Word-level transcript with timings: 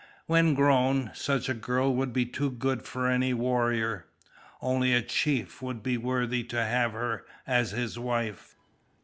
When 0.25 0.55
grown, 0.55 1.11
such 1.13 1.47
a 1.47 1.53
girl 1.53 1.93
would 1.93 2.11
be 2.11 2.25
too 2.25 2.49
good 2.49 2.81
for 2.81 3.07
any 3.07 3.35
warrior. 3.35 4.07
Only 4.59 4.95
a 4.95 5.03
chief 5.03 5.61
would 5.61 5.83
be 5.83 5.95
worthy 5.95 6.43
to 6.45 6.55
have 6.65 6.93
her 6.93 7.23
as 7.45 7.69
his 7.69 7.99
wife. 7.99 8.55